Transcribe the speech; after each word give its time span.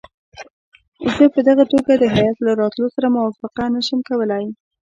زه 1.15 1.25
په 1.33 1.39
دغه 1.47 1.63
توګه 1.73 1.93
د 1.97 2.03
هیات 2.15 2.37
له 2.45 2.51
راتلو 2.61 2.87
سره 2.95 3.13
موافقه 3.15 3.63
نه 3.75 3.81
شم 3.87 3.99
کولای. 4.09 4.45